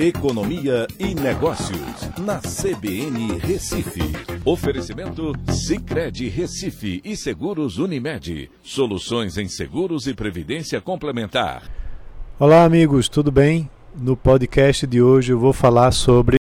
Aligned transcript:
Economia 0.00 0.86
e 0.96 1.12
Negócios, 1.12 2.08
na 2.20 2.38
CBN 2.38 3.36
Recife. 3.40 4.00
Oferecimento 4.44 5.32
Cicred 5.50 6.28
Recife 6.28 7.00
e 7.04 7.16
Seguros 7.16 7.78
Unimed. 7.78 8.48
Soluções 8.62 9.36
em 9.36 9.48
seguros 9.48 10.06
e 10.06 10.14
previdência 10.14 10.80
complementar. 10.80 11.68
Olá, 12.38 12.62
amigos, 12.62 13.08
tudo 13.08 13.32
bem? 13.32 13.68
No 13.92 14.16
podcast 14.16 14.86
de 14.86 15.02
hoje 15.02 15.32
eu 15.32 15.38
vou 15.40 15.52
falar 15.52 15.90
sobre 15.90 16.36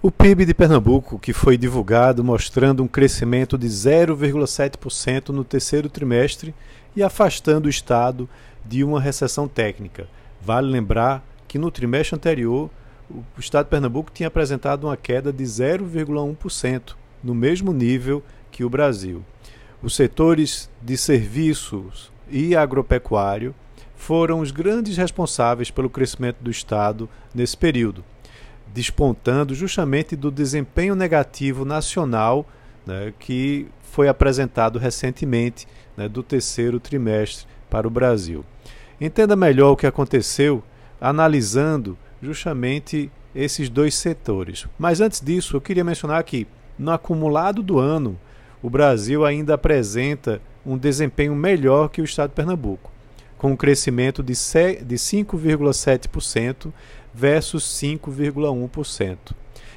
o 0.00 0.10
PIB 0.10 0.46
de 0.46 0.54
Pernambuco, 0.54 1.18
que 1.18 1.34
foi 1.34 1.58
divulgado 1.58 2.24
mostrando 2.24 2.82
um 2.82 2.88
crescimento 2.88 3.58
de 3.58 3.66
0,7% 3.66 5.28
no 5.28 5.44
terceiro 5.44 5.90
trimestre 5.90 6.54
e 6.96 7.02
afastando 7.02 7.66
o 7.66 7.70
Estado 7.70 8.26
de 8.64 8.82
uma 8.82 8.98
recessão 8.98 9.46
técnica. 9.46 10.08
Vale 10.40 10.70
lembrar 10.70 11.22
que 11.46 11.58
no 11.58 11.70
trimestre 11.70 12.16
anterior 12.16 12.70
o 13.10 13.40
Estado 13.40 13.66
de 13.66 13.70
Pernambuco 13.70 14.10
tinha 14.12 14.28
apresentado 14.28 14.84
uma 14.84 14.96
queda 14.96 15.32
de 15.32 15.44
0,1%, 15.44 16.94
no 17.22 17.34
mesmo 17.34 17.72
nível 17.72 18.22
que 18.50 18.64
o 18.64 18.70
Brasil. 18.70 19.24
Os 19.82 19.94
setores 19.94 20.70
de 20.80 20.96
serviços 20.96 22.10
e 22.30 22.56
agropecuário 22.56 23.54
foram 23.94 24.40
os 24.40 24.50
grandes 24.50 24.96
responsáveis 24.96 25.70
pelo 25.70 25.90
crescimento 25.90 26.38
do 26.40 26.50
Estado 26.50 27.08
nesse 27.34 27.56
período, 27.56 28.04
despontando 28.72 29.54
justamente 29.54 30.16
do 30.16 30.30
desempenho 30.30 30.94
negativo 30.94 31.64
nacional 31.64 32.46
né, 32.86 33.12
que 33.18 33.66
foi 33.82 34.08
apresentado 34.08 34.78
recentemente 34.78 35.66
né, 35.96 36.08
do 36.08 36.22
terceiro 36.22 36.80
trimestre 36.80 37.46
para 37.70 37.86
o 37.86 37.90
Brasil. 37.90 38.44
Entenda 39.00 39.36
melhor 39.36 39.72
o 39.72 39.76
que 39.76 39.86
aconteceu 39.86 40.62
analisando 41.00 41.96
justamente 42.24 43.10
esses 43.34 43.68
dois 43.68 43.94
setores. 43.94 44.66
Mas 44.78 45.00
antes 45.00 45.20
disso, 45.20 45.56
eu 45.56 45.60
queria 45.60 45.84
mencionar 45.84 46.22
que, 46.24 46.46
no 46.78 46.90
acumulado 46.90 47.62
do 47.62 47.78
ano, 47.78 48.18
o 48.62 48.70
Brasil 48.70 49.22
ainda 49.24 49.54
apresenta 49.54 50.40
um 50.64 50.78
desempenho 50.78 51.34
melhor 51.34 51.88
que 51.88 52.00
o 52.00 52.04
estado 52.04 52.30
de 52.30 52.36
Pernambuco, 52.36 52.90
com 53.36 53.50
um 53.52 53.56
crescimento 53.56 54.22
de 54.22 54.32
5,7% 54.32 56.72
versus 57.12 57.64
5,1%. 57.64 59.18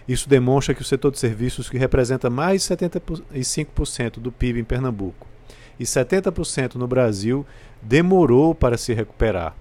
Isso 0.07 0.29
demonstra 0.29 0.73
que 0.73 0.81
o 0.81 0.85
setor 0.85 1.11
de 1.11 1.19
serviços, 1.19 1.69
que 1.69 1.77
representa 1.77 2.29
mais 2.29 2.65
de 2.65 2.73
75% 2.75 4.19
do 4.19 4.31
PIB 4.31 4.61
em 4.61 4.63
Pernambuco 4.63 5.27
e 5.77 5.83
70% 5.83 6.75
no 6.75 6.87
Brasil, 6.87 7.45
demorou 7.81 8.55
para 8.55 8.77
se 8.77 8.93
recuperar. 8.93 9.53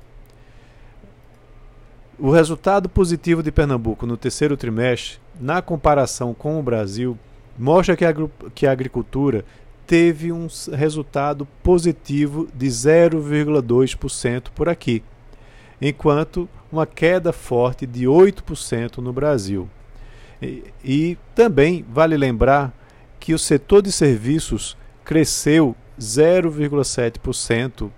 O 2.18 2.30
resultado 2.30 2.88
positivo 2.88 3.42
de 3.42 3.52
Pernambuco 3.52 4.06
no 4.06 4.16
terceiro 4.16 4.56
trimestre, 4.56 5.18
na 5.38 5.60
comparação 5.60 6.32
com 6.32 6.58
o 6.58 6.62
Brasil, 6.62 7.18
mostra 7.58 7.94
que 7.94 8.06
a, 8.06 8.14
que 8.54 8.66
a 8.66 8.72
agricultura 8.72 9.44
teve 9.86 10.32
um 10.32 10.48
resultado 10.72 11.46
positivo 11.62 12.48
de 12.54 12.68
0,2% 12.68 14.44
por 14.54 14.66
aqui, 14.66 15.02
enquanto 15.80 16.48
uma 16.72 16.86
queda 16.86 17.34
forte 17.34 17.86
de 17.86 18.06
8% 18.06 18.96
no 18.96 19.12
Brasil. 19.12 19.68
E, 20.40 20.64
e 20.82 21.18
também 21.34 21.84
vale 21.86 22.16
lembrar 22.16 22.72
que 23.20 23.34
o 23.34 23.38
setor 23.38 23.82
de 23.82 23.92
serviços 23.92 24.74
cresceu 25.04 25.76
0,7% 26.00 27.90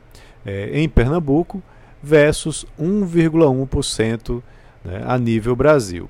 é, 0.45 0.71
em 0.73 0.89
Pernambuco 0.89 1.63
versus 2.03 2.67
1,1% 2.81 4.43
né, 4.85 5.03
a 5.07 5.17
nível 5.19 5.55
Brasil. 5.57 6.09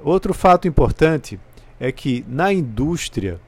Outro 0.00 0.32
fato 0.34 0.68
importante 0.68 1.40
é 1.78 1.92
que 1.92 2.24
na 2.28 2.52
indústria, 2.52 3.40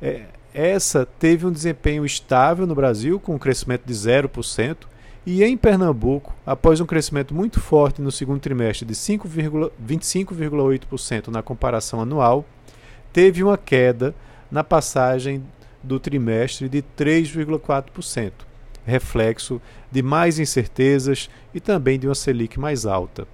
é, 0.00 0.22
essa 0.54 1.04
teve 1.18 1.44
um 1.46 1.52
desempenho 1.52 2.04
estável 2.04 2.66
no 2.66 2.74
Brasil, 2.74 3.20
com 3.20 3.34
um 3.34 3.38
crescimento 3.38 3.84
de 3.84 3.94
0%, 3.94 4.76
e 5.24 5.42
em 5.42 5.56
Pernambuco, 5.56 6.34
após 6.46 6.80
um 6.80 6.86
crescimento 6.86 7.34
muito 7.34 7.60
forte 7.60 8.00
no 8.00 8.12
segundo 8.12 8.40
trimestre 8.40 8.86
de 8.86 8.94
25,8% 8.94 11.28
na 11.28 11.42
comparação 11.42 12.00
anual, 12.00 12.44
teve 13.12 13.42
uma 13.42 13.58
queda 13.58 14.14
na 14.50 14.62
passagem 14.62 15.42
do 15.82 15.98
trimestre 15.98 16.68
de 16.68 16.84
3,4% 16.96 18.32
reflexo 18.86 19.60
de 19.90 20.02
mais 20.02 20.38
incertezas 20.38 21.28
e 21.52 21.60
também 21.60 21.98
de 21.98 22.06
uma 22.06 22.14
Selic 22.14 22.58
mais 22.58 22.86
alta. 22.86 23.26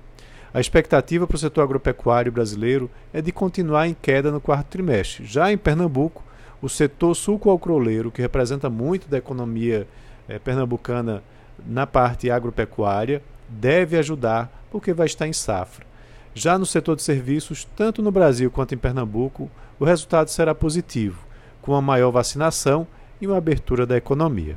A 0.54 0.60
expectativa 0.60 1.26
para 1.26 1.36
o 1.36 1.38
setor 1.38 1.62
agropecuário 1.62 2.32
brasileiro 2.32 2.90
é 3.12 3.22
de 3.22 3.30
continuar 3.30 3.86
em 3.86 3.94
queda 3.94 4.30
no 4.30 4.40
quarto 4.40 4.66
trimestre. 4.68 5.24
Já 5.24 5.52
em 5.52 5.56
Pernambuco, 5.56 6.24
o 6.60 6.68
setor 6.68 7.14
suco-alcooleiro, 7.14 8.10
que 8.10 8.20
representa 8.20 8.68
muito 8.68 9.08
da 9.08 9.18
economia 9.18 9.86
eh, 10.28 10.38
pernambucana 10.38 11.22
na 11.66 11.86
parte 11.86 12.30
agropecuária, 12.30 13.22
deve 13.48 13.96
ajudar 13.98 14.50
porque 14.70 14.92
vai 14.92 15.06
estar 15.06 15.26
em 15.26 15.32
safra. 15.32 15.86
Já 16.34 16.58
no 16.58 16.64
setor 16.64 16.96
de 16.96 17.02
serviços, 17.02 17.66
tanto 17.76 18.02
no 18.02 18.10
Brasil 18.10 18.50
quanto 18.50 18.74
em 18.74 18.78
Pernambuco, 18.78 19.50
o 19.78 19.84
resultado 19.84 20.28
será 20.28 20.54
positivo, 20.54 21.26
com 21.60 21.74
a 21.74 21.82
maior 21.82 22.10
vacinação 22.10 22.86
e 23.20 23.26
uma 23.26 23.36
abertura 23.36 23.84
da 23.84 23.96
economia. 23.96 24.56